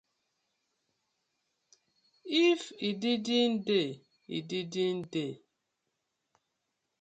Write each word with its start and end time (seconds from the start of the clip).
If 2.47 2.61
e 2.87 2.89
didnʼt 3.01 3.59
dey, 3.67 3.89
e 4.35 4.37
didnʼt 4.49 5.03
dey. 5.13 5.33